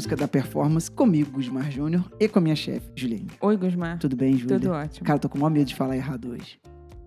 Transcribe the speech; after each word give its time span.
busca 0.00 0.16
da 0.16 0.26
performance 0.26 0.90
comigo, 0.90 1.32
Gusmar 1.32 1.70
Júnior, 1.70 2.10
e 2.18 2.26
com 2.26 2.38
a 2.38 2.42
minha 2.42 2.56
chefe, 2.56 2.90
Juliane. 2.96 3.26
Oi, 3.38 3.54
Gusmar. 3.58 3.98
Tudo 3.98 4.16
bem, 4.16 4.34
Júlia? 4.34 4.58
Tudo 4.58 4.72
ótimo. 4.72 5.06
Cara, 5.06 5.18
tô 5.18 5.28
com 5.28 5.36
o 5.36 5.40
maior 5.42 5.50
medo 5.50 5.66
de 5.66 5.74
falar 5.74 5.94
errado 5.94 6.30
hoje. 6.30 6.58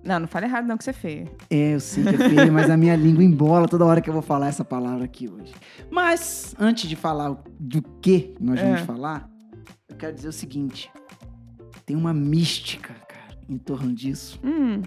Não, 0.05 0.19
não 0.19 0.27
fala 0.27 0.45
errado 0.45 0.67
não, 0.67 0.77
que 0.77 0.83
você 0.83 0.91
é 0.91 0.93
feio. 0.93 1.29
É, 1.49 1.73
eu 1.73 1.79
sei 1.79 2.03
que 2.03 2.09
é 2.09 2.29
feio, 2.29 2.53
mas 2.53 2.69
a 2.69 2.77
minha 2.77 2.95
língua 2.95 3.23
embola 3.23 3.67
toda 3.67 3.83
hora 3.83 3.99
que 3.99 4.07
eu 4.09 4.13
vou 4.13 4.21
falar 4.21 4.47
essa 4.49 4.63
palavra 4.63 5.05
aqui 5.05 5.27
hoje. 5.27 5.51
Mas, 5.89 6.53
antes 6.59 6.87
de 6.87 6.95
falar 6.95 7.35
do 7.59 7.81
que 7.99 8.35
nós 8.39 8.59
vamos 8.61 8.81
É. 8.81 8.85
falar, 8.85 9.27
eu 9.89 9.95
quero 9.95 10.13
dizer 10.13 10.27
o 10.27 10.33
seguinte. 10.33 10.91
Tem 11.87 11.95
uma 11.95 12.13
mística, 12.13 12.93
cara, 12.93 13.39
em 13.49 13.57
torno 13.57 13.91
disso, 13.91 14.39
Hum, 14.43 14.81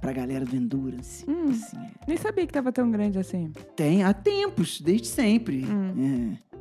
pra 0.00 0.12
galera 0.12 0.44
do 0.46 0.56
Endurance. 0.56 1.22
Hum. 1.28 1.50
Assim, 1.50 1.76
é. 1.76 1.90
nem 2.08 2.16
sabia 2.16 2.46
que 2.46 2.52
tava 2.52 2.72
tão 2.72 2.90
grande 2.90 3.18
assim. 3.18 3.52
Tem 3.76 4.04
há 4.04 4.14
tempos, 4.14 4.80
desde 4.80 5.08
sempre. 5.08 5.66
Hum. 5.66 6.38
É. 6.38 6.51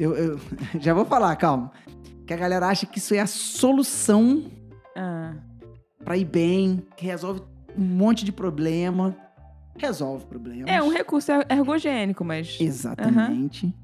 Eu, 0.00 0.16
eu- 0.16 0.40
já 0.80 0.94
vou 0.94 1.04
falar, 1.04 1.34
calma. 1.36 1.70
Que 2.26 2.32
a 2.32 2.36
galera 2.36 2.66
acha 2.68 2.86
que 2.86 2.98
isso 2.98 3.12
é 3.14 3.18
a 3.20 3.26
solução 3.26 4.44
Ah, 4.96 5.34
pra 6.04 6.16
ir 6.16 6.24
bem, 6.24 6.82
que 6.96 7.04
resolve 7.06 7.42
um 7.76 7.82
monte 7.84 8.24
de 8.24 8.32
problema. 8.32 9.16
Resolve 9.76 10.26
problemas. 10.26 10.68
é 10.70 10.82
um 10.82 10.90
recurso 10.90 11.30
er- 11.32 11.46
ergogênico, 11.50 12.24
mas... 12.24 12.56
Exatamente. 12.60 13.74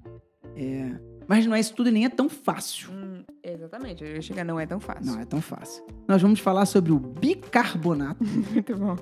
É. 0.54 0.92
Mas 1.28 1.44
não 1.46 1.54
é 1.56 1.60
isso 1.60 1.74
tudo 1.74 1.88
e 1.88 1.92
nem 1.92 2.04
é 2.04 2.08
tão 2.08 2.28
fácil. 2.28 2.90
Hum, 2.92 3.24
exatamente, 3.42 4.04
eu 4.04 4.10
ia 4.14 4.22
chegar, 4.22 4.44
não 4.44 4.60
é 4.60 4.66
tão 4.66 4.78
fácil. 4.78 5.12
Não 5.12 5.20
é 5.20 5.24
tão 5.24 5.40
fácil. 5.40 5.84
Nós 6.06 6.22
vamos 6.22 6.38
falar 6.38 6.66
sobre 6.66 6.92
o 6.92 6.98
bicarbonato 7.00 8.22
Muito 8.52 8.76
bom. 8.76 8.96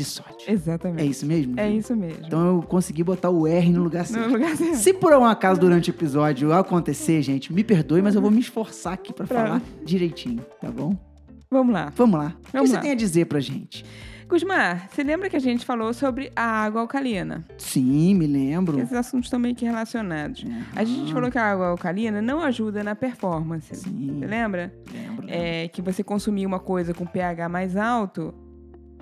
De 0.00 0.04
sódio. 0.06 0.36
Exatamente. 0.48 1.02
É 1.02 1.04
isso 1.06 1.26
mesmo? 1.26 1.60
É 1.60 1.70
isso 1.70 1.94
mesmo. 1.94 2.24
Então 2.26 2.56
eu 2.56 2.62
consegui 2.62 3.04
botar 3.04 3.28
o 3.28 3.46
R 3.46 3.70
no 3.70 3.82
lugar 3.82 4.00
no 4.00 4.06
certo. 4.08 4.30
lugar 4.32 4.56
certo. 4.56 4.76
Se 4.76 4.94
por 4.94 5.12
um 5.12 5.24
acaso 5.26 5.60
durante 5.60 5.90
o 5.90 5.92
episódio 5.92 6.52
acontecer, 6.54 7.20
gente, 7.20 7.52
me 7.52 7.62
perdoe, 7.62 8.00
mas 8.00 8.14
eu 8.14 8.22
vou 8.22 8.30
me 8.30 8.40
esforçar 8.40 8.94
aqui 8.94 9.12
pra 9.12 9.26
Pra- 9.26 9.44
falar 9.44 9.62
direitinho, 9.84 10.40
tá 10.60 10.70
bom? 10.70 10.96
Vamos 11.50 11.74
lá. 11.74 11.92
Vamos 11.94 12.18
lá. 12.18 12.26
o 12.38 12.42
que 12.46 12.52
Vamos 12.52 12.70
você 12.70 12.76
lá. 12.76 12.82
tem 12.82 12.92
a 12.92 12.94
dizer 12.94 13.26
pra 13.26 13.40
gente? 13.40 13.84
Gusmar, 14.28 14.88
você 14.88 15.02
lembra 15.02 15.28
que 15.28 15.34
a 15.34 15.40
gente 15.40 15.66
falou 15.66 15.92
sobre 15.92 16.30
a 16.36 16.44
água 16.44 16.80
alcalina? 16.82 17.44
Sim, 17.58 18.14
me 18.14 18.28
lembro. 18.28 18.78
Esses 18.78 18.92
assuntos 18.94 19.26
estão 19.26 19.40
meio 19.40 19.56
que 19.56 19.64
relacionados. 19.64 20.44
A 20.76 20.84
gente 20.84 21.12
falou 21.12 21.28
que 21.32 21.36
a 21.36 21.44
água 21.50 21.66
alcalina 21.66 22.22
não 22.22 22.40
ajuda 22.40 22.84
na 22.84 22.94
performance. 22.94 23.74
Sim, 23.74 24.18
Você 24.20 24.26
lembra? 24.26 24.72
lembro. 24.92 25.22
lembro. 25.22 25.26
É, 25.28 25.66
que 25.66 25.82
você 25.82 26.04
consumir 26.04 26.46
uma 26.46 26.60
coisa 26.60 26.94
com 26.94 27.04
pH 27.04 27.48
mais 27.48 27.76
alto 27.76 28.32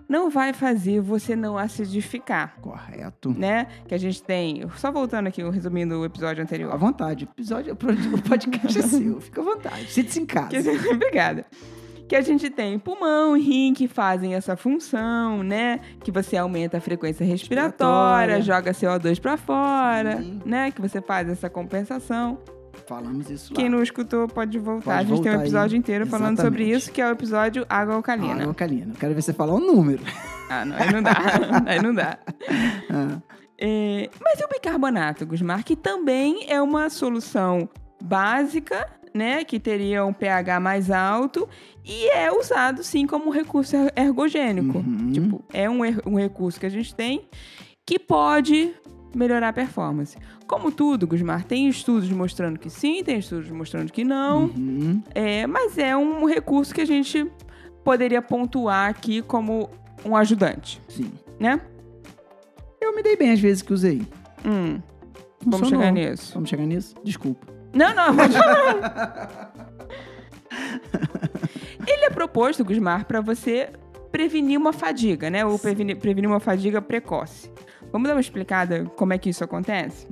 não 0.09 0.31
vai 0.31 0.53
fazer 0.53 1.01
você 1.01 1.37
não 1.37 1.59
acidificar, 1.59 2.55
Correto. 2.61 3.31
né? 3.39 3.67
Que 3.87 3.95
a 3.95 3.99
gente 3.99 4.23
tem. 4.23 4.67
Só 4.77 4.91
voltando 4.91 5.27
aqui, 5.27 5.43
resumindo 5.51 6.01
o 6.01 6.05
episódio 6.05 6.43
Fica 6.43 6.43
à 6.43 6.45
anterior. 6.45 6.79
vontade. 6.79 7.25
O 7.25 7.29
episódio, 7.31 7.75
o 7.75 8.23
podcast 8.23 8.79
é 8.79 8.83
seu. 8.89 9.21
Fica 9.21 9.41
à 9.41 9.45
vontade. 9.45 9.91
Sinta-se 9.91 10.21
em 10.21 10.27
casa. 10.27 10.49
Que- 10.63 10.89
Obrigada. 10.89 11.45
Que 12.09 12.17
a 12.17 12.23
gente 12.23 12.49
tem 12.49 12.79
pulmão 12.79 13.37
e 13.37 13.41
rim 13.43 13.75
que 13.75 13.87
fazem 13.87 14.35
essa 14.35 14.57
função, 14.57 15.43
né? 15.43 15.79
Que 16.03 16.11
você 16.11 16.39
aumenta 16.39 16.79
a 16.79 16.81
frequência 16.81 17.23
respiratória, 17.23 18.37
Respiratória. 18.37 18.43
joga 18.43 18.99
CO2 19.11 19.21
pra 19.21 19.37
fora, 19.37 20.17
Sim. 20.23 20.41
né? 20.47 20.71
Que 20.71 20.81
você 20.81 21.03
faz 21.03 21.29
essa 21.29 21.51
compensação. 21.51 22.39
Falamos 22.87 23.29
isso 23.31 23.53
lá. 23.53 23.57
Quem 23.61 23.69
não 23.69 23.83
escutou 23.83 24.27
pode 24.29 24.59
voltar. 24.59 24.85
Pode 24.85 24.99
a 24.99 25.03
gente 25.03 25.09
tem 25.09 25.17
um 25.17 25.23
voltar 25.23 25.31
aí. 25.39 25.43
episódio 25.43 25.77
inteiro 25.77 26.07
falando 26.07 26.41
sobre 26.41 26.65
isso, 26.65 26.91
que 26.93 27.01
é 27.01 27.07
o 27.09 27.13
episódio 27.13 27.67
água 27.69 27.95
alcalina. 27.95 28.35
Água 28.35 28.47
alcalina. 28.47 28.95
Quero 28.99 29.15
ver 29.15 29.23
você 29.23 29.33
falar 29.33 29.55
o 29.55 29.61
número. 29.61 30.03
Ah, 30.51 30.65
não, 30.65 30.77
aí 30.77 30.93
não 30.93 31.03
dá. 31.03 31.13
aí 31.67 31.83
não 31.83 31.95
dá. 31.95 32.19
Ah, 32.91 33.19
É, 33.59 34.09
mas 34.23 34.41
e 34.41 34.45
o 34.45 34.49
bicarbonato, 34.49 35.27
Gusmar? 35.27 35.65
Que 35.65 35.75
também 35.77 36.47
é 36.49 36.61
uma 36.63 36.89
solução 36.89 37.69
básica, 38.01 38.87
né? 39.15 39.45
Que 39.45 39.59
teria 39.59 40.05
um 40.05 40.13
pH 40.13 40.61
mais 40.61 40.91
alto 40.91 41.49
e 41.85 42.09
é 42.11 42.31
usado, 42.33 42.83
sim, 42.85 43.07
como 43.07 43.27
um 43.27 43.31
recurso 43.33 43.75
er- 43.77 43.93
ergogênico. 43.97 44.79
Uhum. 44.79 45.11
Tipo, 45.13 45.45
é 45.53 45.69
um, 45.69 45.85
er- 45.85 46.01
um 46.07 46.15
recurso 46.17 46.61
que 46.61 46.67
a 46.67 46.71
gente 46.71 46.95
tem 46.95 47.27
que 47.85 47.99
pode 47.99 48.75
melhorar 49.15 49.49
a 49.49 49.53
performance. 49.53 50.17
Como 50.47 50.71
tudo, 50.71 51.07
Gusmar, 51.07 51.45
tem 51.45 51.69
estudos 51.69 52.11
mostrando 52.11 52.59
que 52.59 52.71
sim, 52.71 53.03
tem 53.03 53.19
estudos 53.19 53.51
mostrando 53.51 53.93
que 53.93 54.05
não. 54.05 54.45
uhum. 54.45 55.03
É, 55.15 55.47
mas 55.47 55.79
é 55.79 55.97
um 55.97 56.27
recurso 56.27 56.75
que 56.75 56.81
a 56.81 56.87
gente 56.87 57.31
poderia 57.85 58.21
pontuar 58.21 58.91
aqui 58.91 59.23
como 59.23 59.71
um 60.05 60.15
ajudante, 60.17 60.81
Sim. 60.89 61.11
né? 61.41 61.61
Eu 62.81 62.95
me 62.95 63.03
dei 63.03 63.17
bem 63.17 63.33
às 63.33 63.41
vezes 63.41 63.63
que 63.63 63.73
usei. 63.73 64.03
Hum, 64.45 64.81
vamos 65.45 65.69
chegar 65.69 65.91
nisso. 65.91 66.33
Vamos 66.35 66.49
chegar 66.49 66.67
nisso? 66.67 66.95
Desculpa. 67.03 67.47
Não, 67.73 67.95
não, 67.95 68.13
mas 68.13 68.33
Ele 71.87 72.05
é 72.05 72.11
proposto, 72.11 72.65
Gusmar, 72.65 73.07
para 73.07 73.21
você 73.21 73.71
prevenir 74.11 74.59
uma 74.59 74.73
fadiga, 74.73 75.31
né? 75.31 75.45
Ou 75.45 75.59
prevenir, 75.59 75.97
prevenir 75.97 76.29
uma 76.29 76.41
fadiga 76.41 76.81
precoce. 76.81 77.51
Vamos 77.93 78.09
dar 78.09 78.15
uma 78.15 78.21
explicada 78.21 78.85
como 78.97 79.13
é 79.13 79.19
que 79.19 79.31
isso 79.31 79.43
acontece? 79.43 80.07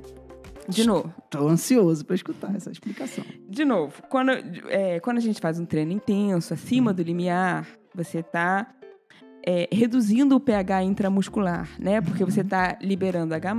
De 0.67 0.85
novo. 0.85 1.13
Tô 1.29 1.47
ansioso 1.47 2.05
pra 2.05 2.15
escutar 2.15 2.53
essa 2.55 2.69
explicação. 2.69 3.23
De 3.47 3.63
novo, 3.63 4.01
quando, 4.09 4.31
é, 4.69 4.99
quando 4.99 5.17
a 5.17 5.21
gente 5.21 5.39
faz 5.39 5.59
um 5.59 5.65
treino 5.65 5.93
intenso, 5.93 6.53
acima 6.53 6.93
do 6.93 7.01
limiar, 7.01 7.65
você 7.95 8.21
tá 8.21 8.67
é, 9.45 9.69
reduzindo 9.71 10.35
o 10.35 10.39
pH 10.41 10.83
intramuscular, 10.83 11.69
né? 11.79 12.01
Porque 12.01 12.25
você 12.25 12.43
tá 12.43 12.77
liberando 12.81 13.33
H+, 13.33 13.53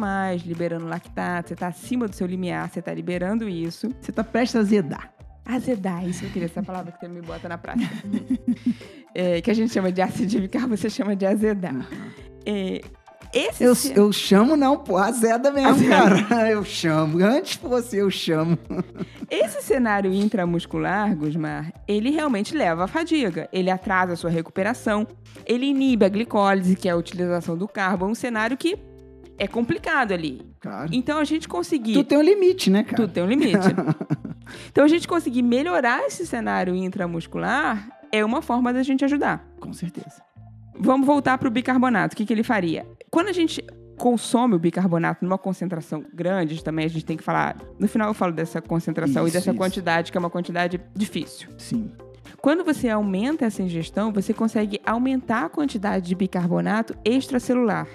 liberando 0.45 0.87
lactato, 0.87 1.49
você 1.49 1.57
tá 1.57 1.69
acima 1.69 2.07
do 2.07 2.15
seu 2.15 2.27
limiar, 2.27 2.69
você 2.69 2.83
tá 2.83 2.93
liberando 2.93 3.49
isso. 3.49 3.89
Você 3.99 4.13
tá 4.13 4.23
prestes 4.23 4.57
a 4.57 4.61
azedar. 4.61 5.15
Azedar, 5.47 6.07
isso 6.07 6.27
eu 6.27 6.31
queria, 6.31 6.45
essa 6.45 6.63
palavra 6.63 6.93
que 6.93 7.01
você 7.01 7.09
me 7.09 7.23
bota 7.23 7.49
na 7.49 7.57
prática. 7.57 7.95
É, 9.15 9.41
que 9.41 9.51
a 9.51 9.55
gente 9.55 9.73
chama 9.73 9.91
de 9.91 10.01
acidificar, 10.01 10.69
você 10.69 10.89
chama 10.89 11.17
de 11.17 11.27
azedar. 11.27 11.89
É, 12.47 12.83
esse 13.33 13.63
Eu, 13.63 13.75
eu 13.95 14.13
chamo 14.13 14.57
não, 14.57 14.77
pô, 14.77 14.97
azeda 14.97 15.51
mesmo, 15.51 15.71
Azeda. 15.71 16.25
cara. 16.25 16.51
Eu 16.51 16.65
chamo. 16.65 17.23
Antes 17.25 17.55
fosse, 17.55 17.97
eu 17.97 18.11
chamo. 18.11 18.59
Esse 19.31 19.63
cenário 19.63 20.13
intramuscular, 20.13 21.15
Gusmar, 21.15 21.73
ele 21.87 22.11
realmente 22.11 22.55
leva 22.57 22.85
à 22.85 22.87
fadiga. 22.87 23.49
Ele 23.53 23.71
atrasa 23.71 24.15
a 24.15 24.17
sua 24.17 24.31
recuperação, 24.31 25.07
ele 25.45 25.67
inibe 25.67 26.05
a 26.05 26.09
glicólise, 26.09 26.75
que 26.75 26.89
é 26.89 26.93
a 26.93 26.97
utilização 26.97 27.57
do 27.57 27.69
carbo. 27.69 28.07
É 28.07 28.09
um 28.09 28.15
cenário 28.15 28.57
que 28.57 28.79
é 29.39 29.47
complicado 29.47 30.13
ali. 30.13 30.43
Claro. 30.61 30.89
Então, 30.93 31.19
a 31.19 31.25
gente 31.25 31.47
conseguir... 31.47 31.95
Tu 31.95 32.05
tem 32.05 32.19
um 32.19 32.23
limite, 32.23 32.71
né, 32.71 32.83
cara? 32.83 32.97
Tudo 32.97 33.13
tem 33.13 33.23
um 33.23 33.29
limite. 33.29 33.69
então, 34.71 34.85
a 34.85 34.89
gente 34.89 35.07
conseguir 35.07 35.43
melhorar 35.43 36.05
esse 36.07 36.27
cenário 36.27 36.75
intramuscular 36.75 37.89
é 38.11 38.25
uma 38.25 38.43
forma 38.43 38.73
da 38.73 38.83
gente 38.83 39.05
ajudar. 39.05 39.47
Com 39.61 39.73
certeza. 39.73 40.23
Vamos 40.81 41.07
voltar 41.07 41.37
para 41.39 41.49
o 41.49 41.51
bicarbonato. 41.51 42.15
O 42.15 42.17
que, 42.17 42.25
que 42.25 42.33
ele 42.33 42.43
faria? 42.45 42.87
Quando 43.11 43.29
a 43.29 43.33
gente 43.33 43.65
consome 43.97 44.55
o 44.55 44.59
bicarbonato 44.59 45.25
numa 45.25 45.39
concentração 45.39 46.05
grande, 46.15 46.63
também 46.63 46.85
a 46.85 46.89
gente 46.89 47.05
tem 47.05 47.17
que 47.17 47.23
falar. 47.25 47.57
No 47.79 47.89
final 47.89 48.09
eu 48.09 48.15
falo 48.15 48.33
dessa 48.33 48.61
concentração 48.63 49.25
e 49.25 49.27
Isso, 49.29 49.35
dessa 49.37 49.51
isso. 49.51 49.59
quantidade, 49.59 50.13
que 50.13 50.19
é 50.19 50.21
uma 50.21 50.31
quantidade 50.31 50.81
difícil. 50.95 51.49
Sim. 51.59 51.91
Quando 52.41 52.63
você 52.65 52.89
aumenta 52.89 53.45
essa 53.47 53.63
ingestão, 53.63 54.13
você 54.13 54.33
consegue 54.33 54.81
aumentar 54.87 55.47
a 55.47 55.49
quantidade 55.49 56.07
de 56.07 56.15
bicarbonato 56.15 56.95
extracelular 57.05 57.89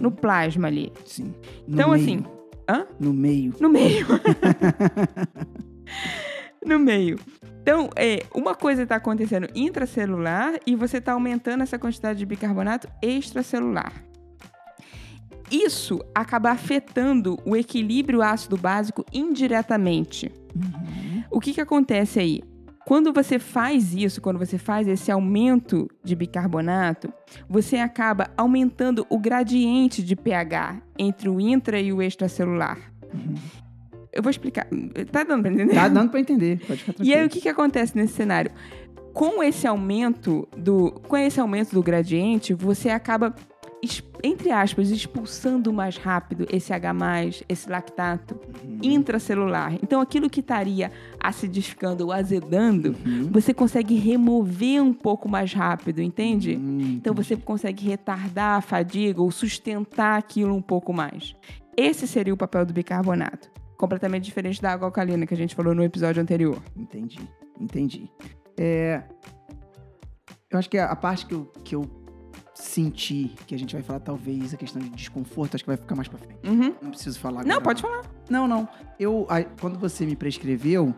no 0.00 0.10
plasma 0.10 0.68
ali. 0.68 0.90
Sim. 1.04 1.34
No 1.66 1.74
Então, 1.74 1.90
meio. 1.90 2.02
assim, 2.02 2.24
hã? 2.68 2.86
No 2.98 3.12
meio. 3.12 3.52
No 3.60 3.68
meio. 3.68 4.06
no 6.64 6.78
meio. 6.78 7.18
Então, 7.62 7.88
é, 7.96 8.22
uma 8.34 8.54
coisa 8.54 8.82
está 8.82 8.96
acontecendo 8.96 9.48
intracelular 9.54 10.54
e 10.66 10.74
você 10.76 10.98
está 10.98 11.12
aumentando 11.12 11.62
essa 11.62 11.78
quantidade 11.78 12.18
de 12.18 12.26
bicarbonato 12.26 12.88
extracelular. 13.02 13.92
Isso 15.54 16.00
acaba 16.14 16.50
afetando 16.50 17.38
o 17.44 17.54
equilíbrio 17.56 18.22
ácido 18.22 18.56
básico 18.56 19.04
indiretamente. 19.12 20.30
Uhum. 20.54 21.22
O 21.30 21.40
que, 21.40 21.52
que 21.54 21.60
acontece 21.60 22.18
aí? 22.18 22.42
Quando 22.86 23.12
você 23.14 23.38
faz 23.38 23.94
isso, 23.94 24.20
quando 24.20 24.38
você 24.38 24.58
faz 24.58 24.86
esse 24.86 25.10
aumento 25.10 25.88
de 26.02 26.14
bicarbonato, 26.14 27.10
você 27.48 27.76
acaba 27.78 28.30
aumentando 28.36 29.06
o 29.08 29.18
gradiente 29.18 30.02
de 30.02 30.14
pH 30.14 30.82
entre 30.98 31.28
o 31.30 31.40
intra 31.40 31.80
e 31.80 31.92
o 31.92 32.02
extracelular. 32.02 32.78
Eu 34.12 34.22
vou 34.22 34.30
explicar. 34.30 34.66
Tá 35.10 35.24
dando 35.24 35.42
pra 35.42 35.50
entender? 35.52 35.74
Tá 35.74 35.88
dando 35.88 36.10
pra 36.10 36.20
entender. 36.20 36.60
Pode 36.66 36.80
ficar 36.80 36.92
E 36.92 36.94
tranquilo. 36.96 37.18
aí 37.20 37.26
o 37.26 37.30
que, 37.30 37.40
que 37.40 37.48
acontece 37.48 37.96
nesse 37.96 38.12
cenário? 38.12 38.50
Com 39.14 39.42
esse 39.42 39.66
aumento 39.66 40.46
do, 40.56 40.90
com 41.08 41.16
esse 41.16 41.40
aumento 41.40 41.72
do 41.72 41.82
gradiente, 41.82 42.52
você 42.52 42.90
acaba 42.90 43.34
entre 44.22 44.50
aspas, 44.50 44.90
expulsando 44.90 45.72
mais 45.72 45.96
rápido 45.96 46.46
esse 46.50 46.72
H+, 46.72 46.92
esse 47.48 47.68
lactato 47.68 48.34
Uhum. 48.64 48.78
intracelular. 48.82 49.74
Então, 49.82 50.00
aquilo 50.00 50.30
que 50.30 50.40
estaria 50.40 50.90
acidificando 51.20 52.04
ou 52.04 52.12
azedando, 52.12 52.94
Uhum. 53.04 53.28
você 53.30 53.52
consegue 53.52 53.94
remover 53.96 54.82
um 54.82 54.92
pouco 54.94 55.28
mais 55.28 55.52
rápido, 55.52 56.00
entende? 56.00 56.56
Hum, 56.56 56.94
Então 56.96 57.14
você 57.14 57.36
consegue 57.36 57.84
retardar 57.86 58.58
a 58.58 58.60
fadiga 58.60 59.20
ou 59.20 59.30
sustentar 59.30 60.18
aquilo 60.18 60.54
um 60.54 60.62
pouco 60.62 60.92
mais. 60.92 61.34
Esse 61.76 62.06
seria 62.06 62.32
o 62.32 62.36
papel 62.36 62.64
do 62.64 62.72
bicarbonato. 62.72 63.52
completamente 63.76 64.24
diferente 64.24 64.62
da 64.62 64.72
água 64.72 64.86
alcalina 64.86 65.26
que 65.26 65.34
a 65.34 65.36
gente 65.36 65.54
falou 65.54 65.74
no 65.74 65.82
episódio 65.82 66.22
anterior. 66.22 66.56
Entendi, 66.76 67.18
entendi. 67.60 68.08
É, 68.56 69.02
eu 70.50 70.58
acho 70.58 70.70
que 70.70 70.78
a 70.78 70.94
parte 70.96 71.26
que 71.26 71.34
eu, 71.34 71.52
que 71.64 71.74
eu 71.74 71.82
senti, 72.54 73.34
que 73.46 73.54
a 73.54 73.58
gente 73.58 73.74
vai 73.74 73.82
falar 73.82 74.00
talvez 74.00 74.54
a 74.54 74.56
questão 74.56 74.80
de 74.80 74.88
desconforto, 74.90 75.54
acho 75.56 75.64
que 75.64 75.68
vai 75.70 75.76
ficar 75.76 75.94
mais 75.96 76.08
pra 76.08 76.18
frente. 76.18 76.38
Uhum. 76.46 76.74
Não 76.80 76.90
preciso 76.90 77.18
falar 77.18 77.42
Não, 77.44 77.56
agora, 77.56 77.62
pode 77.64 77.82
falar. 77.82 78.02
Não, 78.30 78.46
não. 78.48 78.68
Eu, 78.98 79.26
a- 79.28 79.42
quando 79.42 79.78
você 79.78 80.06
me 80.06 80.14
prescreveu, 80.14 80.94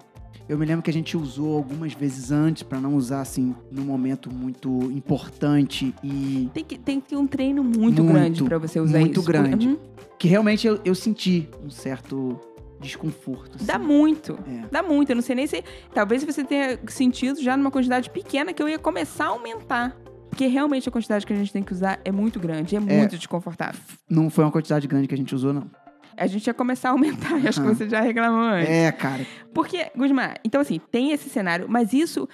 eu 0.49 0.59
me 0.59 0.67
lembro 0.67 0.83
que 0.83 0.91
a 0.91 0.93
gente 0.93 1.17
usou 1.17 1.57
algumas 1.57 1.93
vezes 1.95 2.31
antes 2.31 2.63
pra 2.63 2.79
não 2.79 2.95
usar 2.95 3.21
assim 3.23 3.55
num 3.71 3.85
momento 3.85 4.33
muito 4.33 4.69
importante 4.93 5.95
e 6.05 6.51
Tem 6.55 6.65
que, 6.65 6.79
tem 6.79 7.01
que 7.01 7.09
ter 7.09 7.17
um 7.17 7.27
treino 7.27 7.65
muito, 7.65 7.81
Muito, 8.03 8.05
grande 8.05 8.45
pra 8.45 8.59
você 8.59 8.79
usar 8.79 8.99
muito 9.01 9.19
isso. 9.21 9.27
grande. 9.29 9.67
Uhum. 9.69 9.79
que 10.19 10.29
realmente 10.29 10.67
eu, 10.67 10.79
eu 10.85 10.95
senti 10.95 11.49
um 11.65 11.71
certo 11.71 12.39
desconforto. 12.79 13.57
Dá 13.65 13.77
assim. 13.77 13.85
muito. 13.87 14.39
É. 14.47 14.67
Dá 14.71 14.83
muito. 14.83 15.11
Eu 15.11 15.17
não 15.17 15.23
sei 15.23 15.35
nem 15.35 15.47
se. 15.47 15.65
Talvez 15.95 16.23
você 16.23 16.45
tenha 16.45 16.79
sentido 16.89 17.43
já 17.43 17.57
numa 17.57 17.71
quantidade 17.71 18.11
pequena 18.11 18.53
que 18.53 18.63
eu 18.63 18.69
ia 18.69 18.79
começar 18.79 19.25
a 19.25 19.29
aumentar. 19.29 19.97
Porque 20.31 20.47
realmente 20.47 20.89
a 20.89 20.93
quantidade 20.93 21.27
que 21.27 21.33
a 21.33 21.37
gente 21.37 21.53
tem 21.53 21.63
que 21.63 21.73
usar 21.73 21.99
é 22.05 22.13
muito 22.13 22.39
grande, 22.39 22.77
é 22.77 22.81
muito 22.81 23.17
desconfortável. 23.17 23.81
Não 24.09 24.29
foi 24.29 24.45
uma 24.45 24.53
quantidade 24.53 24.87
grande 24.87 25.09
que 25.09 25.15
a 25.15 25.17
gente 25.17 25.35
usou, 25.35 25.53
não. 25.53 25.71
A 26.17 26.27
gente 26.27 26.47
ia 26.47 26.55
começar 26.55 26.89
a 26.89 26.93
aumentar, 26.93 27.35
acho 27.47 27.61
que 27.61 27.67
você 27.69 27.89
já 27.89 28.01
reclamou 28.01 28.41
antes. 28.41 28.71
É, 28.71 28.91
cara. 28.93 29.27
Porque, 29.53 29.91
Gusmar, 29.97 30.37
então 30.45 30.61
assim, 30.61 30.81
tem 30.91 31.13
esse 31.13 31.29
cenário, 31.29 31.67
mas 31.69 31.93
isso 31.93 32.29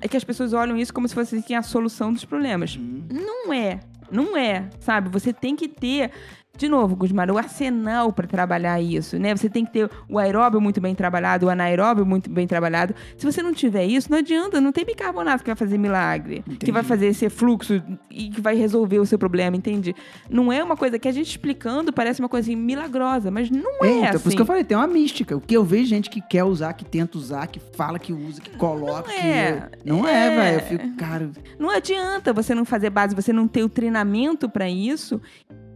é 0.00 0.08
que 0.08 0.16
as 0.16 0.24
pessoas 0.24 0.52
olham 0.52 0.76
isso 0.76 0.92
como 0.92 1.08
se 1.08 1.14
fosse 1.14 1.36
assim, 1.36 1.54
a 1.54 1.62
solução 1.62 2.12
dos 2.12 2.24
problemas. 2.24 2.76
Hum, 2.76 3.02
Não 3.10 3.52
é. 3.52 3.80
Não 4.10 4.36
é, 4.36 4.68
sabe? 4.80 5.10
Você 5.10 5.32
tem 5.32 5.54
que 5.54 5.68
ter, 5.68 6.10
de 6.58 6.68
novo, 6.68 6.96
Gusmar, 6.96 7.30
o 7.30 7.38
arsenal 7.38 8.12
para 8.12 8.26
trabalhar 8.26 8.80
isso, 8.82 9.18
né? 9.18 9.34
Você 9.34 9.48
tem 9.48 9.64
que 9.64 9.72
ter 9.72 9.88
o 10.08 10.18
aeróbio 10.18 10.60
muito 10.60 10.80
bem 10.80 10.94
trabalhado, 10.94 11.46
o 11.46 11.48
anaeróbio 11.48 12.04
muito 12.04 12.28
bem 12.28 12.46
trabalhado. 12.46 12.94
Se 13.16 13.24
você 13.24 13.40
não 13.42 13.54
tiver 13.54 13.84
isso, 13.86 14.10
não 14.10 14.18
adianta, 14.18 14.60
não 14.60 14.72
tem 14.72 14.84
bicarbonato 14.84 15.42
que 15.44 15.48
vai 15.48 15.56
fazer 15.56 15.78
milagre, 15.78 16.42
que 16.44 16.52
Entendi. 16.54 16.72
vai 16.72 16.82
fazer 16.82 17.06
esse 17.06 17.28
fluxo 17.30 17.82
e 18.10 18.28
que 18.30 18.40
vai 18.40 18.56
resolver 18.56 18.98
o 18.98 19.06
seu 19.06 19.18
problema, 19.18 19.56
entende? 19.56 19.94
Não 20.28 20.52
é 20.52 20.62
uma 20.62 20.76
coisa 20.76 20.98
que 20.98 21.06
a 21.06 21.12
gente 21.12 21.28
explicando 21.30 21.92
parece 21.92 22.20
uma 22.20 22.28
coisa 22.28 22.50
assim, 22.50 22.56
milagrosa, 22.56 23.30
mas 23.30 23.48
não 23.50 23.84
é, 23.84 23.88
É, 23.88 23.90
então, 23.98 24.08
assim. 24.10 24.18
por 24.18 24.28
isso 24.28 24.36
que 24.36 24.42
eu 24.42 24.46
falei, 24.46 24.64
tem 24.64 24.76
uma 24.76 24.86
mística. 24.88 25.36
O 25.36 25.40
que 25.40 25.56
eu 25.56 25.64
vejo 25.64 25.84
gente 25.88 26.10
que 26.10 26.20
quer 26.20 26.42
usar, 26.42 26.72
que 26.72 26.84
tenta 26.84 27.16
usar, 27.16 27.46
que 27.46 27.60
fala 27.60 27.98
que 27.98 28.12
usa, 28.12 28.40
que 28.40 28.50
coloca. 28.56 29.08
Não 29.12 29.16
que- 29.20 29.26
é. 29.26 29.68
Não 29.84 30.08
é, 30.08 30.26
É. 30.26 30.36
velho. 30.36 30.56
Eu 30.56 30.60
fico, 30.66 30.96
cara. 30.96 31.30
Não 31.58 31.70
adianta 31.70 32.32
você 32.32 32.52
não 32.54 32.64
fazer 32.64 32.90
base, 32.90 33.14
você 33.14 33.32
não 33.32 33.46
ter 33.46 33.62
o 33.62 33.68
treinamento 33.68 34.48
para 34.48 34.68
isso. 34.68 35.20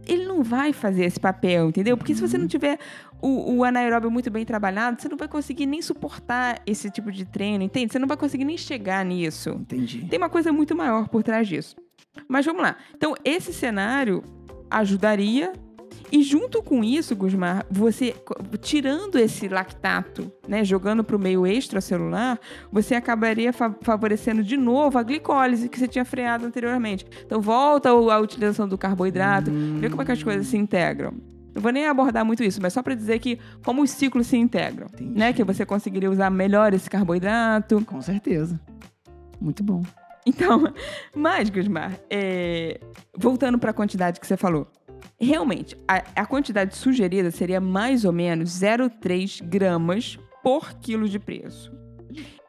Ele 0.07 0.25
não 0.25 0.43
vai 0.43 0.73
fazer 0.73 1.05
esse 1.05 1.19
papel, 1.19 1.69
entendeu? 1.69 1.97
Porque 1.97 2.13
se 2.13 2.21
você 2.21 2.37
não 2.37 2.47
tiver 2.47 2.77
o, 3.21 3.57
o 3.57 3.63
anaeróbio 3.63 4.11
muito 4.11 4.29
bem 4.29 4.45
trabalhado, 4.45 5.01
você 5.01 5.07
não 5.07 5.17
vai 5.17 5.27
conseguir 5.27 5.65
nem 5.65 5.81
suportar 5.81 6.61
esse 6.65 6.89
tipo 6.89 7.11
de 7.11 7.25
treino, 7.25 7.63
entende? 7.63 7.93
Você 7.93 7.99
não 7.99 8.07
vai 8.07 8.17
conseguir 8.17 8.43
nem 8.43 8.57
chegar 8.57 9.03
nisso. 9.05 9.51
Entendi. 9.51 10.05
Tem 10.05 10.17
uma 10.17 10.29
coisa 10.29 10.51
muito 10.51 10.75
maior 10.75 11.07
por 11.07 11.23
trás 11.23 11.47
disso. 11.47 11.75
Mas 12.27 12.45
vamos 12.45 12.61
lá. 12.61 12.75
Então, 12.95 13.15
esse 13.23 13.53
cenário 13.53 14.23
ajudaria. 14.69 15.53
E 16.11 16.21
junto 16.21 16.61
com 16.61 16.83
isso, 16.83 17.15
Gusmar, 17.15 17.65
você 17.71 18.15
tirando 18.61 19.17
esse 19.17 19.47
lactato, 19.47 20.31
né, 20.47 20.63
jogando 20.63 21.03
para 21.03 21.15
o 21.15 21.19
meio 21.19 21.45
extracelular, 21.47 22.39
você 22.71 22.93
acabaria 22.95 23.51
fa- 23.51 23.75
favorecendo 23.81 24.43
de 24.43 24.55
novo 24.55 24.97
a 24.99 25.03
glicólise 25.03 25.67
que 25.67 25.79
você 25.79 25.87
tinha 25.87 26.05
freado 26.05 26.45
anteriormente. 26.45 27.05
Então, 27.25 27.41
volta 27.41 27.89
à 27.89 28.19
utilização 28.19 28.67
do 28.67 28.77
carboidrato, 28.77 29.51
vê 29.79 29.89
como 29.89 30.01
é 30.03 30.05
que 30.05 30.11
as 30.11 30.21
coisas 30.21 30.45
se 30.47 30.55
integram. 30.57 31.13
Não 31.55 31.61
vou 31.61 31.71
nem 31.71 31.87
abordar 31.87 32.23
muito 32.25 32.43
isso, 32.43 32.59
mas 32.61 32.73
só 32.73 32.81
para 32.83 32.95
dizer 32.95 33.19
que 33.19 33.39
como 33.65 33.81
os 33.83 33.89
ciclos 33.91 34.27
se 34.27 34.37
integram, 34.37 34.87
Entendi. 34.93 35.17
né, 35.17 35.33
que 35.33 35.43
você 35.43 35.65
conseguiria 35.65 36.09
usar 36.11 36.29
melhor 36.29 36.73
esse 36.73 36.89
carboidrato, 36.89 37.83
Com 37.85 38.01
certeza. 38.01 38.59
Muito 39.41 39.63
bom. 39.63 39.83
então, 40.25 40.73
mas, 41.15 41.49
Gusmar, 41.49 41.93
é, 42.09 42.79
voltando 43.17 43.57
para 43.57 43.71
a 43.71 43.73
quantidade 43.73 44.19
que 44.19 44.25
você 44.27 44.37
falou. 44.37 44.67
Realmente, 45.23 45.75
a, 45.87 46.03
a 46.21 46.25
quantidade 46.25 46.75
sugerida 46.75 47.31
seria 47.31 47.59
mais 47.61 48.05
ou 48.05 48.11
menos 48.11 48.49
0,3 48.51 49.41
gramas 49.43 50.17
por 50.43 50.73
quilo 50.75 51.07
de 51.07 51.19
peso. 51.19 51.71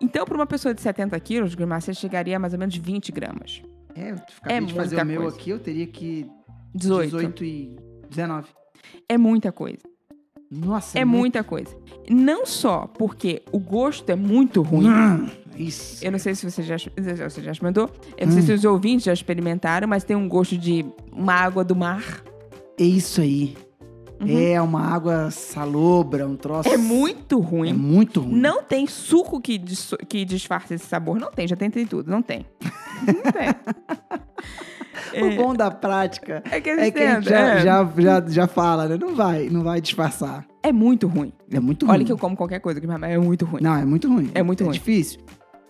Então, 0.00 0.25
para 0.25 0.35
uma 0.35 0.47
pessoa 0.47 0.75
de 0.75 0.81
70 0.81 1.19
quilos, 1.21 1.55
você 1.55 1.94
chegaria 1.94 2.37
a 2.37 2.38
mais 2.38 2.53
ou 2.53 2.59
menos 2.59 2.76
20 2.76 3.11
gramas. 3.12 3.62
É, 3.94 4.11
eu 4.11 4.15
acabei 4.43 4.56
É 4.56 4.61
de 4.61 4.75
fazer 4.75 4.97
muita 4.97 5.03
o 5.03 5.06
meu 5.06 5.23
coisa. 5.23 5.37
aqui, 5.37 5.50
eu 5.50 5.59
teria 5.59 5.87
que 5.87 6.26
18. 6.75 7.11
18 7.17 7.44
e 7.44 7.76
19. 8.11 8.49
É 9.09 9.17
muita 9.17 9.53
coisa. 9.53 9.79
Nossa, 10.50 10.99
É 10.99 11.05
muita 11.05 11.43
coisa. 11.43 11.75
Não 12.09 12.44
só 12.44 12.87
porque 12.87 13.43
o 13.50 13.59
gosto 13.59 14.09
é 14.11 14.15
muito 14.15 14.62
ruim. 14.62 14.88
Hum, 14.88 15.29
isso. 15.56 16.05
Eu 16.05 16.12
não 16.12 16.19
sei 16.19 16.35
se 16.35 16.49
você 16.49 16.62
já, 16.62 16.76
você 16.76 17.41
já 17.43 17.50
experimentou. 17.53 17.91
Eu 18.17 18.26
não 18.26 18.32
sei 18.35 18.43
se 18.43 18.53
os 18.53 18.65
ouvintes 18.65 19.06
já 19.06 19.12
experimentaram, 19.12 19.88
mas 19.88 20.05
tem 20.05 20.15
um 20.17 20.29
gosto 20.29 20.56
de 20.59 20.85
uma 21.12 21.32
água 21.35 21.65
do 21.65 21.75
mar. 21.75 22.23
É 22.79 22.85
isso 22.85 23.21
aí. 23.21 23.56
É 24.26 24.61
uma 24.61 24.81
água 24.81 25.31
salobra, 25.31 26.26
um 26.26 26.37
troço. 26.37 26.69
Uhum. 26.69 26.75
É 26.75 26.79
muito 26.79 27.41
ruim. 27.41 27.71
É 27.71 27.73
muito 27.73 28.21
ruim. 28.21 28.37
Não 28.41 28.62
tem 28.62 28.87
suco 28.87 29.41
que, 29.41 29.59
que 30.09 30.25
disfarce 30.25 30.75
esse 30.75 30.87
sabor. 30.87 31.19
Não 31.19 31.31
tem, 31.31 31.47
já 31.47 31.56
tentei 31.56 31.85
tudo. 31.85 32.11
Não 32.11 32.23
tem. 32.23 32.47
Não 33.06 33.32
tem. 33.32 33.55
O 35.15 35.37
bom 35.37 35.55
da 35.55 35.71
prática 35.71 36.43
É 36.50 36.61
que, 36.61 36.71
é 36.71 36.91
que 36.91 36.99
a 36.99 37.15
gente 37.15 37.29
já, 37.29 37.38
é, 37.38 37.61
já, 37.61 37.93
já, 37.97 38.25
já 38.26 38.47
fala, 38.49 38.88
né? 38.88 38.97
Não 39.00 39.15
vai, 39.15 39.49
não 39.49 39.62
vai 39.62 39.81
disfarçar. 39.81 40.44
é 40.62 40.73
muito 40.73 41.06
ruim. 41.06 41.32
É 41.53 41.61
muito 41.61 41.87
ruim. 41.87 41.94
Olha 41.94 42.05
que 42.05 42.12
eu 42.12 42.19
como 42.19 42.37
qualquer 42.37 42.59
coisa, 42.59 42.81
mas 42.85 43.11
é 43.11 43.19
muito 43.19 43.44
ruim. 43.44 43.62
Não, 43.62 43.76
é 43.76 43.85
muito 43.85 44.09
ruim. 44.09 44.31
É 44.35 44.43
muito 44.43 44.65
ruim. 44.65 44.73
difícil. 44.73 45.21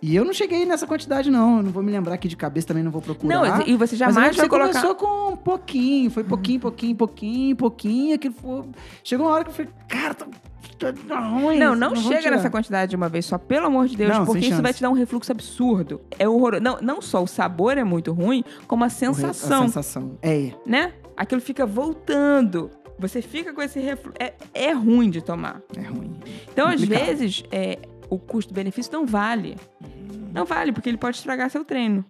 E 0.06 0.14
eu 0.14 0.22
não 0.22 0.34
cheguei 0.34 0.66
nessa 0.66 0.86
quantidade, 0.86 1.30
não. 1.30 1.56
Eu 1.58 1.62
não 1.62 1.70
vou 1.70 1.82
me 1.82 1.90
lembrar 1.90 2.14
aqui 2.14 2.28
de 2.28 2.36
cabeça, 2.36 2.66
também 2.66 2.82
não 2.82 2.90
vou 2.90 3.00
procurar. 3.00 3.34
Não, 3.58 3.66
e 3.66 3.74
você 3.74 3.92
Mas 3.94 3.98
jamais 3.98 4.16
lembro 4.16 4.30
que 4.32 4.36
vai 4.36 4.44
você 4.44 4.48
colocar. 4.48 4.80
começou 4.82 4.94
com 4.96 5.32
um 5.32 5.36
pouquinho, 5.36 6.10
foi 6.10 6.22
pouquinho, 6.24 6.60
pouquinho, 6.60 6.94
pouquinho, 6.94 7.56
pouquinho, 7.56 8.14
aquilo 8.14 8.34
foi... 8.34 8.64
Chegou 9.02 9.26
uma 9.26 9.32
hora 9.34 9.44
que 9.44 9.50
eu 9.50 9.54
falei, 9.54 9.72
cara, 9.88 10.12
tá, 10.12 10.26
tá, 10.78 10.92
tá 10.92 11.20
ruim. 11.20 11.58
Não, 11.58 11.74
não 11.74 11.94
vou 11.94 12.12
chega 12.12 12.30
nessa 12.30 12.50
quantidade 12.50 12.90
de 12.90 12.96
uma 12.96 13.08
vez 13.08 13.24
só, 13.24 13.38
pelo 13.38 13.66
amor 13.66 13.88
de 13.88 13.96
Deus, 13.96 14.12
Não, 14.12 14.26
porque 14.26 14.44
isso 14.46 14.60
vai 14.60 14.74
te 14.74 14.82
dar 14.82 14.90
um 14.90 14.94
refluxo 14.94 15.32
absurdo. 15.32 16.02
É 16.18 16.28
horroroso. 16.28 16.62
Não, 16.62 16.78
não 16.82 17.00
só 17.00 17.22
o 17.22 17.26
sabor 17.26 17.78
é 17.78 17.84
muito 17.84 18.12
ruim, 18.12 18.44
como 18.66 18.84
a 18.84 18.88
O 18.88 18.90
re- 18.90 18.94
sensação, 18.94 19.62
A 19.62 19.66
sensação. 19.68 20.18
É, 20.20 20.52
né? 20.66 20.92
Aquilo 21.16 21.40
fica 21.40 21.64
voltando. 21.64 22.70
Você 22.98 23.20
fica 23.20 23.52
com 23.52 23.60
esse 23.60 23.80
refluxo. 23.80 24.16
É, 24.20 24.34
é 24.52 24.72
ruim 24.72 25.10
de 25.10 25.20
tomar. 25.20 25.60
é 25.76 25.80
ruim. 25.82 26.14
Então, 26.52 26.68
às 26.68 26.80
Complicado. 26.80 27.06
vezes, 27.06 27.42
é, 27.50 27.78
o 28.10 28.18
custo-benefício 28.18 28.92
não 28.92 29.06
vale. 29.06 29.56
Não 30.32 30.44
vale, 30.44 30.72
porque 30.72 30.88
ele 30.88 30.98
pode 30.98 31.16
estragar 31.16 31.50
seu 31.50 31.64
treino. 31.64 32.04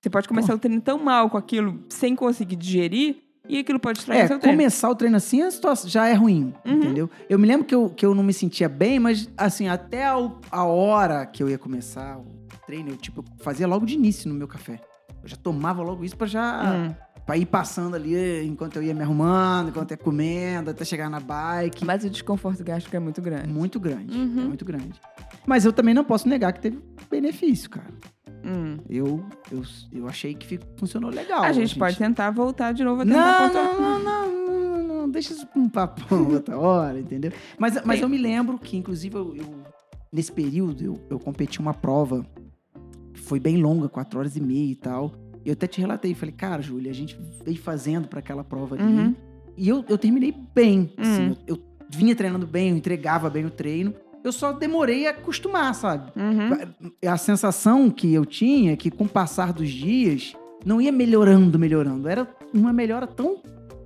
Você 0.00 0.08
pode 0.08 0.26
começar 0.28 0.54
o 0.54 0.58
treino 0.58 0.80
tão 0.80 0.98
mal 0.98 1.28
com 1.28 1.36
aquilo 1.36 1.78
sem 1.88 2.14
conseguir 2.16 2.56
digerir, 2.56 3.16
e 3.48 3.58
aquilo 3.58 3.80
pode 3.80 3.98
estragar 3.98 4.24
É, 4.24 4.28
seu 4.28 4.38
treino. 4.38 4.56
começar 4.56 4.88
o 4.88 4.94
treino 4.94 5.16
assim 5.16 5.42
a 5.42 5.50
situação 5.50 5.90
já 5.90 6.06
é 6.06 6.14
ruim, 6.14 6.54
Uhum. 6.64 6.72
entendeu? 6.74 7.10
Eu 7.28 7.38
me 7.38 7.46
lembro 7.46 7.66
que 7.66 7.74
eu, 7.74 7.90
que 7.90 8.06
eu 8.06 8.14
não 8.14 8.22
me 8.22 8.32
sentia 8.32 8.68
bem, 8.68 8.98
mas 9.00 9.28
assim, 9.36 9.68
até 9.68 10.06
a, 10.06 10.64
hora 10.64 11.26
que 11.26 11.42
eu 11.42 11.50
ia 11.50 11.58
começar 11.58 12.18
o 12.18 12.24
treino, 12.66 12.90
eu 12.90 12.96
tipo, 12.96 13.24
fazia 13.38 13.66
logo 13.66 13.84
de 13.84 13.94
início 13.94 14.28
no 14.28 14.34
meu 14.34 14.46
café. 14.46 14.80
Eu 15.22 15.28
já 15.28 15.36
tomava 15.36 15.82
logo 15.82 16.04
isso 16.04 16.16
pra 16.16 16.26
já 16.26 16.62
Hum. 16.62 16.94
Pra 17.30 17.36
ir 17.36 17.46
passando 17.46 17.94
ali 17.94 18.44
enquanto 18.44 18.74
eu 18.74 18.82
ia 18.82 18.92
me 18.92 19.02
arrumando, 19.02 19.68
enquanto 19.68 19.92
eu 19.92 19.96
ia 19.96 20.02
comendo, 20.02 20.70
até 20.70 20.84
chegar 20.84 21.08
na 21.08 21.20
bike. 21.20 21.84
Mas 21.84 22.02
o 22.02 22.10
desconforto 22.10 22.64
gástrico 22.64 22.96
é 22.96 22.98
muito 22.98 23.22
grande. 23.22 23.48
Muito 23.48 23.78
grande, 23.78 24.18
Uhum. 24.18 24.40
é 24.40 24.44
muito 24.46 24.64
grande. 24.64 25.00
Mas 25.46 25.64
eu 25.64 25.72
também 25.72 25.94
não 25.94 26.02
posso 26.02 26.28
negar 26.28 26.52
que 26.52 26.60
teve 26.60 26.80
benefício, 27.08 27.70
cara. 27.70 27.86
Hum. 28.44 28.78
Eu, 28.88 29.24
eu, 29.52 29.62
eu 29.92 30.08
achei 30.08 30.34
que 30.34 30.58
funcionou 30.76 31.08
legal. 31.08 31.44
A 31.44 31.52
gente 31.52 31.78
pode 31.78 31.96
tentar 31.96 32.32
voltar 32.32 32.72
de 32.72 32.82
novo 32.82 33.02
a 33.02 33.04
tentar 33.04 33.48
Não, 33.54 33.80
não, 33.80 34.00
não, 34.00 34.02
não, 34.02 34.82
não, 34.82 34.82
não, 35.02 35.08
deixa 35.10 35.32
isso 35.32 35.46
um 35.54 35.68
papo 35.68 36.02
outra 36.34 36.58
hora, 36.58 36.98
entendeu? 36.98 37.30
Mas, 37.56 37.74
mas 37.84 38.00
Bem. 38.00 38.00
eu 38.02 38.08
me 38.08 38.18
lembro 38.18 38.58
que, 38.58 38.76
inclusive, 38.76 39.14
eu, 39.14 39.36
eu- 39.36 39.54
nesse 40.12 40.32
período, 40.32 40.82
eu, 40.82 41.00
eu 41.08 41.20
competi 41.20 41.60
uma 41.60 41.74
prova 41.74 42.26
que 43.14 43.20
foi 43.20 43.38
bem 43.38 43.56
longa, 43.62 43.88
quatro 43.88 44.18
horas 44.18 44.34
e 44.36 44.40
meia 44.40 44.72
e 44.72 44.74
tal. 44.74 45.12
Eu 45.50 45.54
até 45.54 45.66
te 45.66 45.80
relatei, 45.80 46.14
falei, 46.14 46.34
cara, 46.34 46.62
Júlia, 46.62 46.90
a 46.90 46.94
gente 46.94 47.18
veio 47.44 47.58
fazendo 47.58 48.06
pra 48.08 48.20
aquela 48.20 48.44
prova 48.44 48.76
ali. 48.76 48.84
Uhum. 48.84 49.14
E 49.56 49.68
eu, 49.68 49.84
eu 49.88 49.98
terminei 49.98 50.32
bem, 50.54 50.92
assim, 50.96 51.28
Uhum. 51.30 51.36
eu, 51.46 51.56
eu 51.56 51.62
vinha 51.92 52.14
treinando 52.14 52.46
bem, 52.46 52.70
eu 52.70 52.76
entregava 52.76 53.28
bem 53.28 53.44
o 53.44 53.50
treino. 53.50 53.92
Eu 54.22 54.32
só 54.32 54.52
demorei 54.52 55.06
a 55.06 55.10
acostumar, 55.10 55.74
sabe? 55.74 56.12
Uhum. 56.14 56.90
A 57.10 57.16
sensação 57.16 57.90
que 57.90 58.12
eu 58.12 58.24
tinha 58.24 58.72
é 58.72 58.76
que 58.76 58.90
com 58.90 59.04
o 59.04 59.08
passar 59.08 59.52
dos 59.52 59.68
dias 59.70 60.34
não 60.64 60.80
ia 60.80 60.92
melhorando, 60.92 61.58
melhorando. 61.58 62.06
Era 62.08 62.28
uma 62.54 62.72
melhora 62.72 63.06
tão 63.06 63.38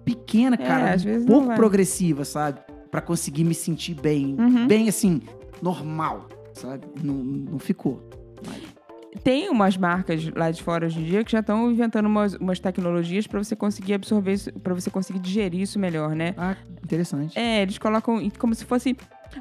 pequena, 0.05 0.55
É, 0.57 0.59
cara, 0.67 0.93
às 0.93 1.03
vezes 1.03 1.27
pouco 1.27 1.55
progressiva, 1.55 2.25
sabe? 2.25 2.61
Pra 2.91 3.01
conseguir 3.01 3.45
me 3.45 3.55
sentir 3.55 3.95
bem, 3.95 4.37
Uhum. 4.39 4.67
bem 4.67 4.89
assim, 4.89 5.23
normal, 5.63 6.29
sabe? 6.53 6.85
Não, 7.03 7.15
não 7.15 7.59
ficou. 7.59 8.11
Tem 9.25 9.49
umas 9.49 9.75
marcas 9.77 10.29
lá 10.37 10.51
de 10.51 10.63
fora 10.63 10.85
hoje 10.85 11.01
em 11.01 11.05
dia 11.05 11.25
que 11.25 11.33
já 11.33 11.41
estão 11.41 11.71
inventando 11.71 12.05
umas, 12.05 12.35
umas 12.35 12.61
tecnologias 12.61 13.27
para 13.27 13.43
você 13.43 13.57
conseguir 13.57 13.95
absorver 13.95 14.35
isso, 14.35 14.53
para 14.61 14.75
você 14.75 14.91
conseguir 14.91 15.19
digerir 15.19 15.63
isso 15.63 15.79
melhor, 15.79 16.15
né? 16.15 16.35
Ah, 16.37 16.55
interessante. 16.85 17.39
É, 17.39 17.63
eles 17.63 17.79
colocam 17.79 18.21
como 18.39 18.55
se 18.55 18.67
fosse 18.67 18.95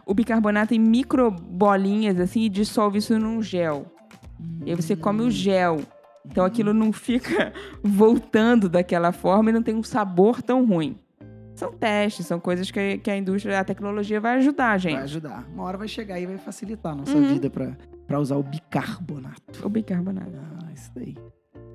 o 0.06 0.14
bicarbonato 0.14 0.74
em 0.74 0.80
microbolinhas 0.80 2.18
assim 2.18 2.44
e 2.44 2.50
dissolve 2.50 3.00
isso 3.00 3.20
num 3.20 3.44
gel. 3.44 3.86
E 4.66 4.70
aí 4.70 4.76
você 4.76 4.96
come 4.96 5.22
o 5.22 5.30
gel. 5.30 5.82
Então 6.26 6.46
aquilo 6.46 6.74
não 6.74 6.94
fica 6.94 7.52
voltando 7.84 8.70
daquela 8.70 9.12
forma 9.12 9.50
e 9.50 9.54
não 9.54 9.62
tem 9.62 9.76
um 9.76 9.84
sabor 9.84 10.42
tão 10.42 10.66
ruim. 10.66 10.98
São 11.56 11.74
testes, 11.74 12.26
são 12.26 12.40
coisas 12.40 12.72
que, 12.72 12.98
que 13.00 13.12
a 13.12 13.18
indústria, 13.18 13.60
a 13.60 13.64
tecnologia 13.66 14.20
vai 14.22 14.38
ajudar 14.38 14.78
gente. 14.80 14.94
Vai 14.96 15.04
ajudar. 15.04 15.46
Uma 15.54 15.64
hora 15.64 15.78
vai 15.78 15.88
chegar 15.90 16.18
e 16.20 16.26
vai 16.26 16.38
facilitar 16.38 16.94
a 16.94 16.96
nossa 16.96 17.16
Uhum. 17.18 17.34
vida 17.34 17.50
pra, 17.50 17.78
pra 18.14 18.20
usar 18.20 18.36
o 18.36 18.44
bicarbonato. 18.44 19.66
O 19.66 19.70
bicarbonato. 19.70 20.30
Ah, 20.38 20.72
isso 20.72 20.92
daí. 20.94 21.18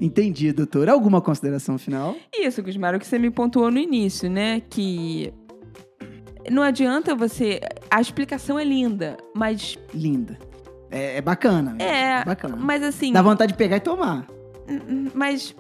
Entendi, 0.01 0.53
doutor. 0.53 0.89
Alguma 0.89 1.21
consideração 1.21 1.77
final? 1.77 2.15
Isso, 2.33 2.63
Gusmar, 2.63 2.95
o 2.95 3.01
que 3.01 3.07
você 3.09 3.19
me 3.19 3.29
pontuou 3.29 3.73
no 3.73 3.79
início, 3.79 4.31
né? 4.31 4.63
Que 4.71 5.35
não 6.49 6.63
adianta 6.63 7.13
você. 7.17 7.59
A 7.91 8.01
explicação 8.01 8.57
é 8.57 8.63
linda, 8.63 9.17
mas. 9.35 9.77
Linda. 9.93 10.39
É, 10.93 11.17
é 11.17 11.21
bacana. 11.21 11.73
né? 11.73 12.21
É, 12.21 12.25
bacana. 12.25 12.55
Mas 12.55 12.85
assim. 12.85 13.13
Dá 13.13 13.21
vontade 13.21 13.51
de 13.51 13.59
pegar 13.59 13.79
e 13.79 13.81
tomar. 13.81 14.25
Mas, 15.13 15.57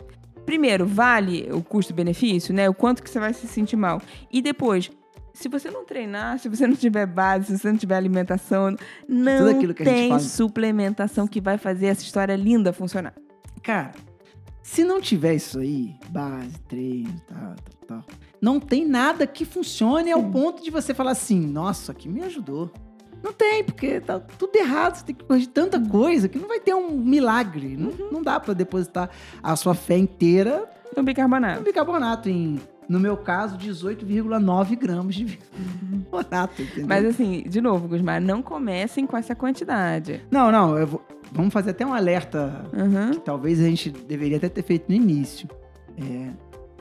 primeiro, 0.46 0.86
vale 0.86 1.48
o 1.50 1.60
custo-benefício, 1.60 2.54
né? 2.54 2.70
O 2.70 2.74
quanto 2.74 3.02
que 3.02 3.10
você 3.10 3.18
vai 3.18 3.34
se 3.34 3.48
sentir 3.48 3.74
mal. 3.74 4.00
E 4.30 4.40
depois, 4.40 4.92
se 5.38 5.48
você 5.48 5.70
não 5.70 5.84
treinar, 5.84 6.38
se 6.38 6.48
você 6.48 6.66
não 6.66 6.74
tiver 6.74 7.06
base, 7.06 7.46
se 7.46 7.58
você 7.58 7.70
não 7.70 7.78
tiver 7.78 7.96
alimentação, 7.96 8.74
não 9.08 9.74
tem 9.74 10.18
suplementação 10.18 11.26
que 11.28 11.40
vai 11.40 11.56
fazer 11.56 11.86
essa 11.86 12.02
história 12.02 12.34
linda 12.34 12.72
funcionar. 12.72 13.14
Cara, 13.62 13.92
se 14.62 14.82
não 14.84 15.00
tiver 15.00 15.34
isso 15.34 15.58
aí, 15.60 15.94
base, 16.10 16.58
treino, 16.68 17.14
tal, 17.28 17.54
tal, 17.86 17.86
tal, 18.02 18.04
não 18.40 18.58
tem 18.58 18.86
nada 18.86 19.26
que 19.26 19.44
funcione 19.44 20.10
ao 20.10 20.20
Sim. 20.22 20.30
ponto 20.30 20.62
de 20.62 20.70
você 20.70 20.92
falar 20.92 21.12
assim, 21.12 21.40
nossa, 21.46 21.92
aqui 21.92 22.08
me 22.08 22.22
ajudou. 22.22 22.70
Não 23.22 23.32
tem, 23.32 23.64
porque 23.64 24.00
tá 24.00 24.20
tudo 24.20 24.54
errado, 24.56 24.96
você 24.96 25.04
tem 25.04 25.14
que 25.14 25.24
corrigir 25.24 25.48
tanta 25.50 25.80
coisa 25.80 26.28
que 26.28 26.38
não 26.38 26.46
vai 26.48 26.60
ter 26.60 26.74
um 26.74 26.90
milagre. 26.90 27.76
Não, 27.76 27.90
Uhum. 27.90 28.12
não 28.12 28.22
dá 28.22 28.38
pra 28.38 28.54
depositar 28.54 29.10
a 29.42 29.56
sua 29.56 29.74
fé 29.74 29.96
inteira 29.98 30.68
No 30.96 31.02
no 31.02 31.02
bicarbonato. 31.02 31.62
bicarbonato, 31.62 32.28
em, 32.28 32.60
no 32.88 32.98
meu 32.98 33.16
caso, 33.16 33.56
18,9 33.58 34.76
gramas 34.76 35.14
de 35.14 35.24
bicarbonato, 35.24 36.62
entendeu? 36.62 36.86
Mas 36.86 37.04
assim, 37.04 37.42
de 37.48 37.60
novo, 37.60 37.86
Gusmar, 37.88 38.20
não 38.20 38.40
comecem 38.42 39.06
com 39.06 39.16
essa 39.16 39.34
quantidade. 39.34 40.22
Não, 40.30 40.50
não, 40.50 40.76
eu 40.78 40.86
vou- 40.86 41.02
vamos 41.32 41.52
fazer 41.52 41.70
até 41.70 41.84
um 41.86 41.92
alerta 41.92 42.64
Uhum. 42.72 43.10
que 43.12 43.20
talvez 43.20 43.60
a 43.60 43.64
gente 43.64 43.90
deveria 43.90 44.36
até 44.38 44.48
ter 44.48 44.62
feito 44.62 44.88
no 44.88 44.94
início. 44.94 45.48
É, 45.98 46.30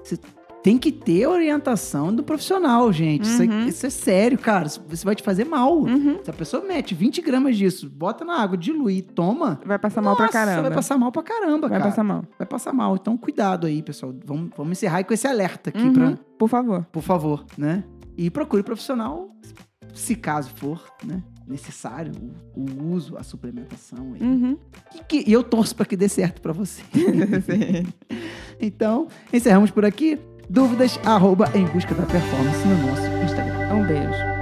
você 0.03 0.17
tem 0.63 0.77
que 0.77 0.91
ter 0.91 1.25
orientação 1.27 2.13
do 2.13 2.23
profissional, 2.23 2.91
gente. 2.91 3.23
Isso, 3.23 3.41
é, 3.43 3.45
Uhum. 3.45 3.65
isso 3.67 3.85
é 3.85 3.89
sério, 3.89 4.37
cara. 4.37 4.67
Isso 4.67 5.05
vai 5.05 5.15
te 5.15 5.23
fazer 5.23 5.45
mal. 5.45 5.77
Uhum. 5.79 6.19
Se 6.23 6.29
a 6.29 6.33
pessoa 6.33 6.63
mete 6.63 6.93
20 6.93 7.21
gramas 7.21 7.55
disso, 7.55 7.89
bota 7.89 8.25
na 8.25 8.41
água, 8.41 8.57
dilui 8.57 9.01
toma. 9.01 9.59
Vai 9.65 9.79
passar 9.79 10.01
mal 10.01 10.15
pra 10.15 10.25
nossa, 10.25 10.37
caramba. 10.37 10.61
Vai 10.63 10.71
passar 10.73 10.97
mal 10.97 11.11
pra 11.11 11.23
caramba, 11.23 11.67
Vai 11.69 11.79
cara. 11.79 11.89
passar 11.89 12.03
mal. 12.03 12.23
Vai 12.37 12.47
passar 12.47 12.73
mal. 12.73 12.95
Então, 12.95 13.15
cuidado 13.17 13.65
aí, 13.67 13.81
pessoal. 13.81 14.13
Vamos, 14.25 14.49
vamos 14.57 14.71
encerrar 14.77 15.03
com 15.05 15.13
esse 15.13 15.25
alerta 15.27 15.69
aqui, 15.69 15.81
Uhum. 15.81 15.93
pra, 15.93 16.17
Por 16.37 16.49
favor. 16.49 16.85
por 16.91 17.01
favor, 17.03 17.45
né? 17.57 17.83
E 18.17 18.29
procure 18.29 18.61
profissional, 18.63 19.29
se 19.93 20.15
caso 20.15 20.49
for, 20.55 20.83
né? 21.05 21.23
Necessário 21.47 22.11
o, 22.53 22.59
o 22.61 22.91
uso, 22.93 23.15
a 23.17 23.23
suplementação 23.23 24.13
aí. 24.15 24.21
Uhum. 24.21 24.57
E, 24.95 24.99
que- 25.07 25.23
e 25.25 25.31
eu 25.31 25.41
torço 25.43 25.73
pra 25.75 25.85
que 25.85 25.95
dê 25.95 26.09
certo 26.09 26.41
pra 26.41 26.51
você. 26.51 26.81
Então, 28.59 29.07
encerramos 29.31 29.71
por 29.71 29.85
aqui. 29.85 30.19
Dúvidas, 30.49 30.99
arroba 31.05 31.49
em 31.53 31.65
busca 31.65 31.93
da 31.93 32.05
performance 32.05 32.65
no 32.65 32.87
nosso 32.87 33.05
Instagram. 33.23 33.73
Um 33.73 33.85
beijo. 33.85 34.36